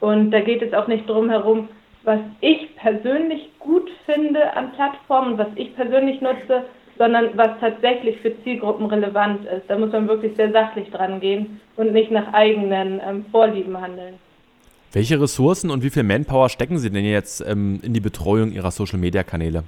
[0.00, 1.68] Und da geht es auch nicht drum herum,
[2.02, 6.64] was ich persönlich gut finde an Plattformen, was ich persönlich nutze,
[6.98, 9.70] sondern was tatsächlich für Zielgruppen relevant ist.
[9.70, 14.18] Da muss man wirklich sehr sachlich dran gehen und nicht nach eigenen ähm, Vorlieben handeln.
[14.94, 18.70] Welche Ressourcen und wie viel Manpower stecken Sie denn jetzt ähm, in die Betreuung Ihrer
[18.70, 19.64] Social-Media-Kanäle?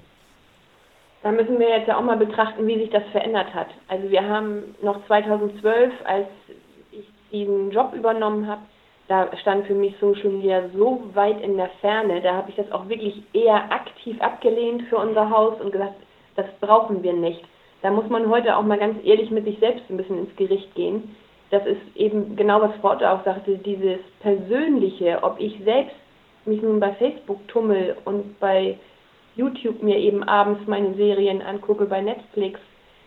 [1.25, 3.67] Da müssen wir jetzt ja auch mal betrachten, wie sich das verändert hat.
[3.89, 6.29] Also wir haben noch 2012, als
[6.93, 8.61] ich diesen Job übernommen habe,
[9.09, 12.71] da stand für mich Social Media so weit in der Ferne, da habe ich das
[12.71, 15.97] auch wirklich eher aktiv abgelehnt für unser Haus und gesagt,
[16.37, 17.43] das brauchen wir nicht.
[17.83, 20.73] Da muss man heute auch mal ganz ehrlich mit sich selbst ein bisschen ins Gericht
[20.77, 21.17] gehen
[21.50, 25.94] das ist eben genau, was Frau auch sagte, dieses Persönliche, ob ich selbst
[26.44, 28.78] mich nun bei Facebook tummel und bei
[29.37, 32.59] YouTube mir eben abends meine Serien angucke, bei Netflix,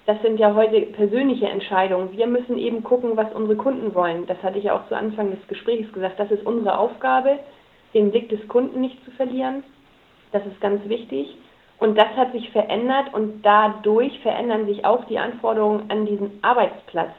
[0.06, 2.12] das sind ja heute persönliche Entscheidungen.
[2.14, 4.26] Wir müssen eben gucken, was unsere Kunden wollen.
[4.26, 6.20] Das hatte ich ja auch zu Anfang des Gesprächs gesagt.
[6.20, 7.40] Das ist unsere Aufgabe,
[7.94, 9.64] den Blick des Kunden nicht zu verlieren.
[10.32, 11.38] Das ist ganz wichtig.
[11.78, 17.12] Und das hat sich verändert und dadurch verändern sich auch die Anforderungen an diesen Arbeitsplatz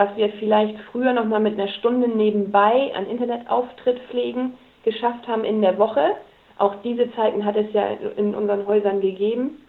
[0.00, 5.44] was wir vielleicht früher noch mal mit einer Stunde nebenbei an Internetauftritt pflegen geschafft haben
[5.44, 6.16] in der Woche.
[6.56, 7.86] Auch diese Zeiten hat es ja
[8.16, 9.62] in unseren Häusern gegeben.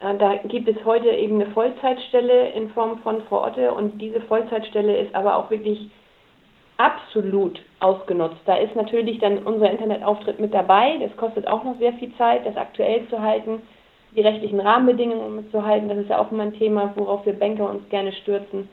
[0.00, 4.20] Äh, da gibt es heute eben eine Vollzeitstelle in Form von Frau Otte und diese
[4.22, 5.88] Vollzeitstelle ist aber auch wirklich
[6.78, 8.40] absolut ausgenutzt.
[8.44, 10.96] Da ist natürlich dann unser Internetauftritt mit dabei.
[10.98, 13.62] Das kostet auch noch sehr viel Zeit, das aktuell zu halten,
[14.16, 15.88] die rechtlichen Rahmenbedingungen mitzuhalten.
[15.88, 18.68] Das ist ja auch immer ein Thema, worauf wir Banker uns gerne stürzen.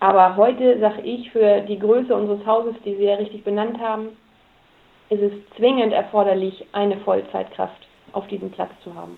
[0.00, 4.08] Aber heute sage ich, für die Größe unseres Hauses, die Sie ja richtig benannt haben,
[5.08, 9.16] ist es zwingend erforderlich, eine Vollzeitkraft auf diesem Platz zu haben.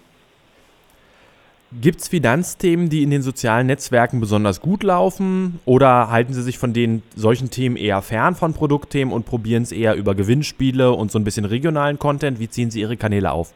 [1.71, 5.61] Gibt es Finanzthemen, die in den sozialen Netzwerken besonders gut laufen?
[5.67, 9.73] Oder halten Sie sich von den solchen Themen eher fern von Produktthemen und probieren es
[9.73, 12.41] eher über Gewinnspiele und so ein bisschen regionalen Content?
[12.41, 13.53] Wie ziehen Sie Ihre Kanäle auf?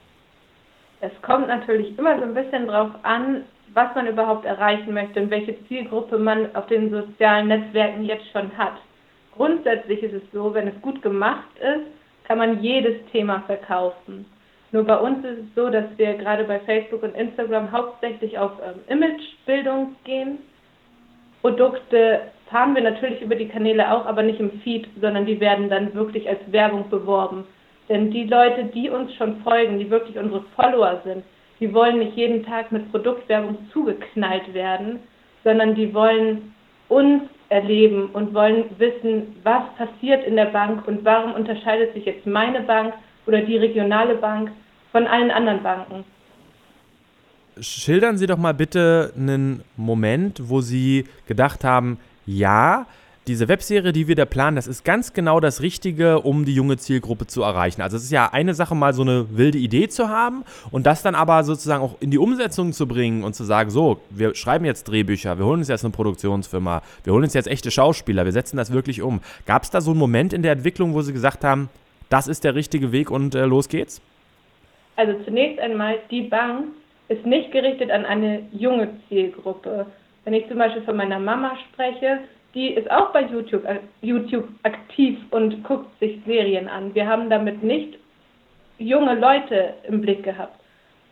[1.01, 5.31] Es kommt natürlich immer so ein bisschen drauf an, was man überhaupt erreichen möchte und
[5.31, 8.75] welche Zielgruppe man auf den sozialen Netzwerken jetzt schon hat.
[9.35, 11.87] Grundsätzlich ist es so, wenn es gut gemacht ist,
[12.25, 14.27] kann man jedes Thema verkaufen.
[14.73, 18.53] Nur bei uns ist es so, dass wir gerade bei Facebook und Instagram hauptsächlich auf
[18.65, 20.39] ähm, Imagebildung gehen.
[21.43, 25.69] Produkte fahren wir natürlich über die Kanäle auch, aber nicht im Feed, sondern die werden
[25.69, 27.45] dann wirklich als Werbung beworben.
[27.89, 31.25] Denn die Leute, die uns schon folgen, die wirklich unsere Follower sind,
[31.63, 34.99] die wollen nicht jeden Tag mit Produktwerbung zugeknallt werden,
[35.45, 36.53] sondern die wollen
[36.89, 42.27] uns erleben und wollen wissen, was passiert in der Bank und warum unterscheidet sich jetzt
[42.27, 42.95] meine Bank
[43.27, 44.51] oder die regionale Bank
[44.91, 46.05] von allen anderen Banken.
[47.61, 52.87] schildern Sie doch mal bitte einen Moment, wo Sie gedacht haben, ja,
[53.29, 56.77] diese Webserie, die wir da planen, das ist ganz genau das Richtige, um die junge
[56.77, 57.81] Zielgruppe zu erreichen.
[57.81, 61.03] Also es ist ja eine Sache, mal so eine wilde Idee zu haben und das
[61.03, 64.65] dann aber sozusagen auch in die Umsetzung zu bringen und zu sagen, so, wir schreiben
[64.65, 68.33] jetzt Drehbücher, wir holen uns jetzt eine Produktionsfirma, wir holen uns jetzt echte Schauspieler, wir
[68.33, 69.21] setzen das wirklich um.
[69.47, 71.69] Gab es da so einen Moment in der Entwicklung, wo Sie gesagt haben,
[72.09, 74.03] das ist der richtige Weg und äh, los geht's?
[74.97, 76.67] Also zunächst einmal, die Bank
[77.09, 79.87] ist nicht gerichtet an eine junge Zielgruppe.
[80.25, 82.21] Wenn ich zum Beispiel von meiner Mama spreche,
[82.55, 86.95] die ist auch bei YouTube, äh, YouTube aktiv und guckt sich Serien an.
[86.95, 87.99] Wir haben damit nicht
[88.79, 90.59] junge Leute im Blick gehabt.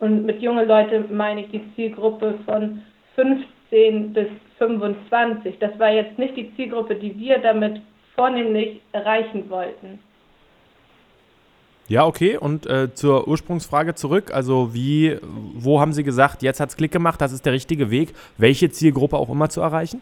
[0.00, 2.82] Und mit junge Leute meine ich die Zielgruppe von
[3.14, 5.58] 15 bis 25.
[5.58, 7.80] Das war jetzt nicht die Zielgruppe, die wir damit
[8.14, 9.98] vornehmlich erreichen wollten.
[11.88, 12.36] Ja, okay.
[12.36, 14.32] Und äh, zur Ursprungsfrage zurück.
[14.32, 17.90] Also wie, wo haben Sie gesagt, jetzt hat es Klick gemacht, das ist der richtige
[17.90, 20.00] Weg, welche Zielgruppe auch immer zu erreichen?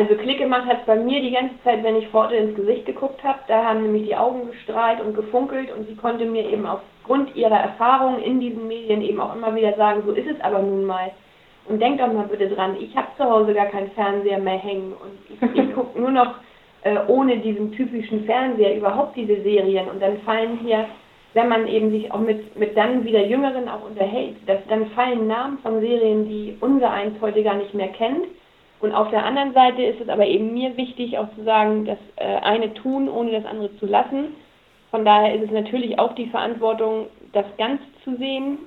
[0.00, 2.86] Also Klick gemacht hat es bei mir die ganze Zeit, wenn ich Forte ins Gesicht
[2.86, 3.40] geguckt habe.
[3.48, 7.58] Da haben nämlich die Augen gestrahlt und gefunkelt und sie konnte mir eben aufgrund ihrer
[7.58, 11.10] Erfahrungen in diesen Medien eben auch immer wieder sagen, so ist es aber nun mal.
[11.68, 14.94] Und denkt doch mal bitte dran, ich habe zu Hause gar keinen Fernseher mehr hängen
[14.94, 16.36] und ich, ich gucke nur noch
[16.82, 19.86] äh, ohne diesen typischen Fernseher überhaupt diese Serien.
[19.86, 20.86] Und dann fallen hier,
[21.34, 25.26] wenn man eben sich auch mit, mit dann wieder Jüngeren auch unterhält, dass dann fallen
[25.26, 28.24] Namen von Serien, die unser eins heute gar nicht mehr kennt.
[28.80, 31.98] Und auf der anderen Seite ist es aber eben mir wichtig, auch zu sagen, das
[32.16, 34.36] äh, eine tun, ohne das andere zu lassen.
[34.90, 38.58] Von daher ist es natürlich auch die Verantwortung, das Ganze zu sehen.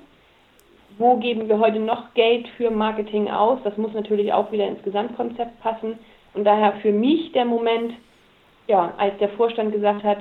[1.00, 3.60] Wo geben wir heute noch Geld für Marketing aus?
[3.64, 5.98] Das muss natürlich auch wieder ins Gesamtkonzept passen.
[6.36, 7.94] Und daher für mich der Moment,
[8.68, 10.20] ja, als der Vorstand gesagt hat,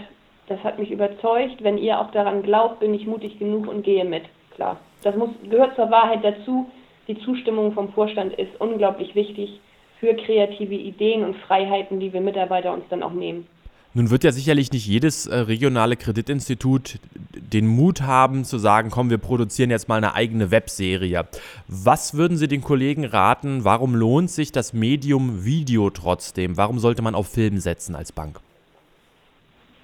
[0.49, 4.05] das hat mich überzeugt, wenn ihr auch daran glaubt, bin ich mutig genug und gehe
[4.05, 4.25] mit.
[4.55, 4.79] Klar.
[5.03, 6.71] Das muss, gehört zur Wahrheit dazu.
[7.07, 9.61] Die Zustimmung vom Vorstand ist unglaublich wichtig
[10.03, 13.47] für kreative Ideen und Freiheiten, die wir Mitarbeiter uns dann auch nehmen.
[13.95, 16.99] Nun wird ja sicherlich nicht jedes äh, regionale Kreditinstitut
[17.37, 21.25] den Mut haben zu sagen, komm, wir produzieren jetzt mal eine eigene Webserie.
[21.69, 26.57] Was würden Sie den Kollegen raten, warum lohnt sich das Medium Video trotzdem?
[26.57, 28.41] Warum sollte man auf Film setzen als Bank?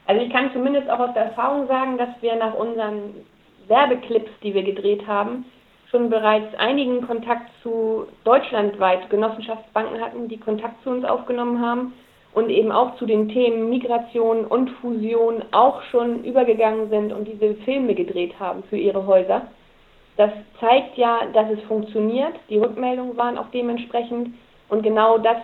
[0.06, 3.14] Also ich kann zumindest auch aus der Erfahrung sagen, dass wir nach unseren
[3.68, 5.44] Werbeclips, die wir gedreht haben,
[5.90, 11.94] schon bereits einigen Kontakt zu deutschlandweit Genossenschaftsbanken hatten, die Kontakt zu uns aufgenommen haben
[12.34, 17.54] und eben auch zu den Themen Migration und Fusion auch schon übergegangen sind und diese
[17.64, 19.48] Filme gedreht haben für ihre Häuser.
[20.16, 22.34] Das zeigt ja, dass es funktioniert.
[22.50, 24.34] Die Rückmeldungen waren auch dementsprechend
[24.68, 25.38] und genau das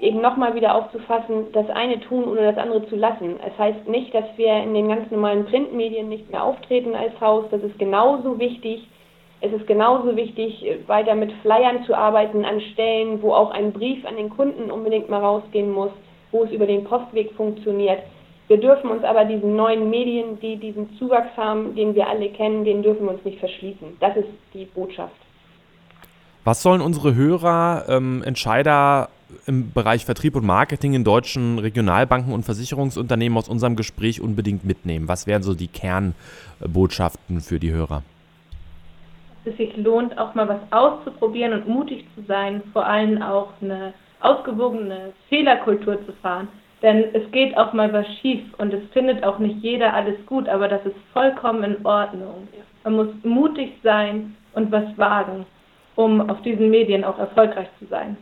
[0.00, 3.38] eben nochmal wieder aufzufassen, das eine tun oder das andere zu lassen.
[3.46, 7.44] Es heißt nicht, dass wir in den ganz normalen Printmedien nicht mehr auftreten als Haus.
[7.50, 8.86] Das ist genauso wichtig.
[9.44, 14.04] Es ist genauso wichtig, weiter mit Flyern zu arbeiten an Stellen, wo auch ein Brief
[14.06, 15.90] an den Kunden unbedingt mal rausgehen muss
[16.34, 18.02] wo es über den Postweg funktioniert.
[18.48, 22.64] Wir dürfen uns aber diesen neuen Medien, die diesen Zuwachs haben, den wir alle kennen,
[22.64, 23.96] den dürfen wir uns nicht verschließen.
[24.00, 25.14] Das ist die Botschaft.
[26.42, 29.08] Was sollen unsere Hörer, ähm, Entscheider
[29.46, 35.08] im Bereich Vertrieb und Marketing in deutschen Regionalbanken und Versicherungsunternehmen aus unserem Gespräch unbedingt mitnehmen?
[35.08, 38.02] Was wären so die Kernbotschaften für die Hörer?
[39.44, 43.92] Es sich lohnt, auch mal was auszuprobieren und mutig zu sein, vor allem auch eine
[44.20, 46.48] ausgewogene Fehlerkultur zu fahren.
[46.82, 50.48] Denn es geht auch mal was schief und es findet auch nicht jeder alles gut,
[50.48, 52.48] aber das ist vollkommen in Ordnung.
[52.84, 55.46] Man muss mutig sein und was wagen,
[55.94, 58.16] um auf diesen Medien auch erfolgreich zu sein.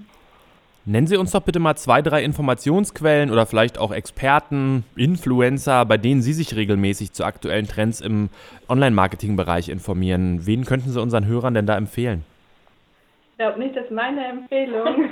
[0.84, 5.96] Nennen Sie uns doch bitte mal zwei, drei Informationsquellen oder vielleicht auch Experten, Influencer, bei
[5.96, 8.30] denen Sie sich regelmäßig zu aktuellen Trends im
[8.68, 10.44] Online-Marketing-Bereich informieren.
[10.44, 12.24] Wen könnten Sie unseren Hörern denn da empfehlen?
[13.30, 14.88] Ich glaube nicht, dass meine Empfehlung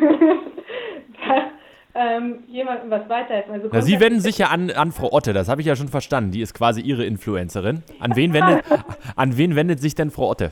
[1.95, 3.55] ähm, jemandem was weiterhelfen.
[3.55, 5.89] Also Na, Sie wenden sich ja an, an Frau Otte, das habe ich ja schon
[5.89, 6.33] verstanden.
[6.33, 7.85] Die ist quasi Ihre Influencerin.
[8.01, 8.65] An wen wendet,
[9.15, 10.51] an wen wendet sich denn Frau Otte?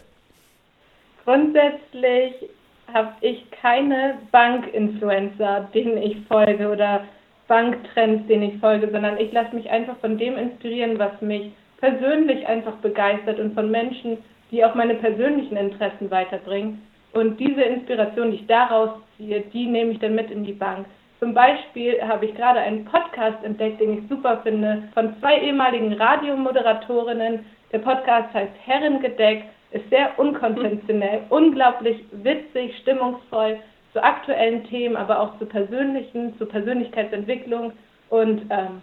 [1.25, 2.35] Grundsätzlich
[2.93, 7.05] habe ich keine Bank-Influencer, denen ich folge oder
[7.47, 12.47] Banktrends, denen ich folge, sondern ich lasse mich einfach von dem inspirieren, was mich persönlich
[12.47, 14.19] einfach begeistert und von Menschen,
[14.51, 16.83] die auch meine persönlichen Interessen weiterbringen.
[17.13, 20.87] Und diese Inspiration, die ich daraus ziehe, die nehme ich dann mit in die Bank.
[21.21, 25.93] Zum Beispiel habe ich gerade einen Podcast entdeckt, den ich super finde, von zwei ehemaligen
[25.93, 27.45] Radiomoderatorinnen.
[27.73, 33.59] Der Podcast heißt Herrengedeck, ist sehr unkonventionell, unglaublich witzig, stimmungsvoll
[33.93, 37.73] zu aktuellen Themen, aber auch zu persönlichen, zu Persönlichkeitsentwicklung.
[38.11, 38.83] Und ähm,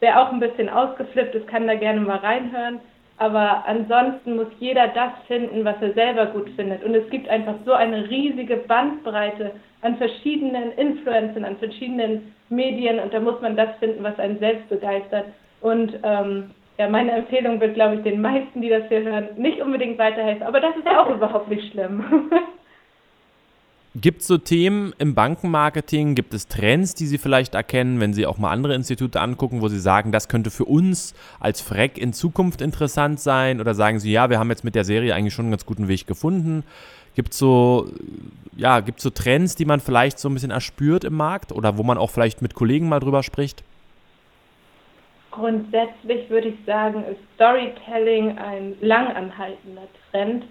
[0.00, 2.80] wer auch ein bisschen ausgeflippt ist, kann da gerne mal reinhören.
[3.16, 6.82] Aber ansonsten muss jeder das finden, was er selber gut findet.
[6.82, 12.98] Und es gibt einfach so eine riesige Bandbreite an verschiedenen Influencern, an verschiedenen Medien.
[12.98, 15.26] Und da muss man das finden, was einen selbst begeistert.
[15.60, 19.60] Und ähm, ja, meine Empfehlung wird, glaube ich, den meisten, die das hier hören, nicht
[19.60, 20.42] unbedingt weiterhelfen.
[20.44, 22.30] Aber das ist auch überhaupt nicht schlimm.
[23.96, 28.26] Gibt es so Themen im Bankenmarketing, gibt es Trends, die Sie vielleicht erkennen, wenn Sie
[28.26, 32.12] auch mal andere Institute angucken, wo Sie sagen, das könnte für uns als Freck in
[32.12, 33.60] Zukunft interessant sein?
[33.60, 35.86] Oder sagen Sie, ja, wir haben jetzt mit der Serie eigentlich schon einen ganz guten
[35.86, 36.64] Weg gefunden?
[37.14, 37.88] Gibt es so,
[38.56, 41.96] ja, so Trends, die man vielleicht so ein bisschen erspürt im Markt oder wo man
[41.96, 43.62] auch vielleicht mit Kollegen mal drüber spricht?
[45.34, 50.44] Grundsätzlich würde ich sagen, ist Storytelling ein langanhaltender Trend.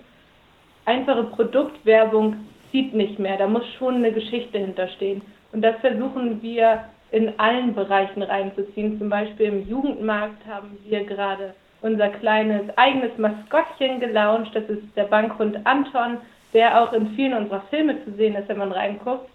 [0.83, 2.35] Einfache Produktwerbung
[2.69, 3.37] zieht nicht mehr.
[3.37, 5.21] Da muss schon eine Geschichte hinterstehen.
[5.53, 8.99] Und das versuchen wir in allen Bereichen reinzuziehen.
[8.99, 14.53] Zum Beispiel im Jugendmarkt haben wir gerade unser kleines eigenes Maskottchen gelauncht.
[14.53, 16.17] Das ist der Bankhund Anton,
[16.51, 19.29] der auch in vielen unserer Filme zu sehen ist, wenn man reinguckt.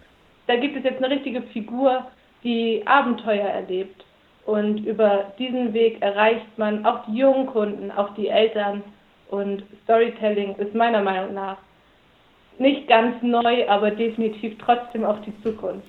[0.45, 2.05] Da gibt es jetzt eine richtige Figur,
[2.43, 4.05] die Abenteuer erlebt.
[4.49, 8.81] Und über diesen Weg erreicht man auch die jungen Kunden, auch die Eltern.
[9.29, 11.57] Und Storytelling ist meiner Meinung nach
[12.57, 15.87] nicht ganz neu, aber definitiv trotzdem auch die Zukunft.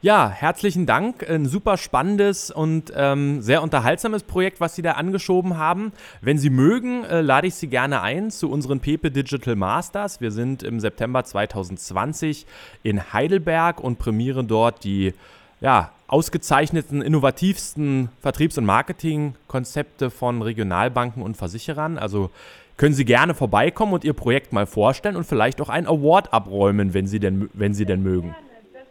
[0.00, 1.28] Ja, herzlichen Dank.
[1.28, 5.92] Ein super spannendes und ähm, sehr unterhaltsames Projekt, was Sie da angeschoben haben.
[6.20, 10.20] Wenn Sie mögen, äh, lade ich Sie gerne ein zu unseren Pepe Digital Masters.
[10.20, 12.46] Wir sind im September 2020
[12.84, 15.14] in Heidelberg und prämieren dort die
[15.62, 21.98] ja, ausgezeichneten, innovativsten Vertriebs- und Marketingkonzepte von Regionalbanken und Versicherern.
[21.98, 22.30] Also
[22.76, 26.92] können Sie gerne vorbeikommen und Ihr Projekt mal vorstellen und vielleicht auch einen Award abräumen,
[26.94, 28.34] wenn Sie denn, wenn Sie denn mögen.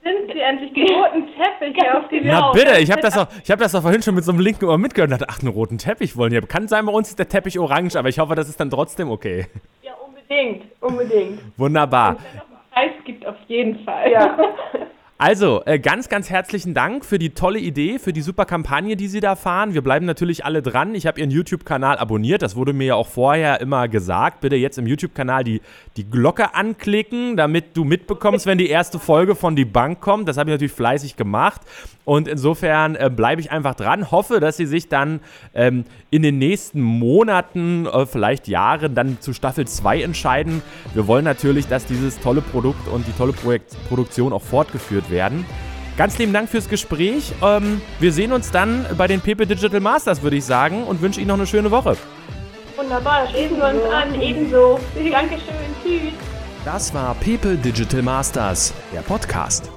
[0.01, 3.27] Sind Sie endlich die roten Teppiche, auf die wir Na bitte, ich habe das, doch,
[3.27, 5.51] hab das doch vorhin schon mit so einem linken Ohr mitgehört und dachte, ach, einen
[5.51, 6.39] roten Teppich wollen die.
[6.41, 9.11] Kann sein, bei uns ist der Teppich orange, aber ich hoffe, das ist dann trotzdem
[9.11, 9.45] okay.
[9.83, 11.41] Ja, unbedingt, unbedingt.
[11.57, 12.15] Wunderbar.
[12.15, 14.11] Wenn es noch einen Preis gibt, auf jeden Fall.
[14.11, 14.37] Ja.
[15.21, 19.07] Also, äh, ganz, ganz herzlichen Dank für die tolle Idee, für die super Kampagne, die
[19.07, 19.75] Sie da fahren.
[19.75, 20.95] Wir bleiben natürlich alle dran.
[20.95, 22.41] Ich habe Ihren YouTube-Kanal abonniert.
[22.41, 24.41] Das wurde mir ja auch vorher immer gesagt.
[24.41, 25.61] Bitte jetzt im YouTube-Kanal die,
[25.95, 30.27] die Glocke anklicken, damit du mitbekommst, wenn die erste Folge von Die Bank kommt.
[30.27, 31.61] Das habe ich natürlich fleißig gemacht.
[32.05, 34.11] Und insofern äh, bleibe ich einfach dran.
[34.11, 35.19] Hoffe, dass Sie sich dann
[35.53, 40.61] ähm, in den nächsten Monaten, äh, vielleicht Jahren, dann zu Staffel 2 entscheiden.
[40.93, 45.45] Wir wollen natürlich, dass dieses tolle Produkt und die tolle Projekt Produktion auch fortgeführt werden.
[45.97, 47.33] Ganz lieben Dank fürs Gespräch.
[47.43, 51.19] Ähm, wir sehen uns dann bei den Pepe Digital Masters, würde ich sagen, und wünsche
[51.19, 51.97] Ihnen noch eine schöne Woche.
[52.75, 54.19] Wunderbar, schließen wir uns an.
[54.19, 54.79] Ebenso.
[55.11, 55.55] Dankeschön.
[55.83, 56.13] Tschüss.
[56.65, 59.71] Das war Pepe Digital Masters, der Podcast.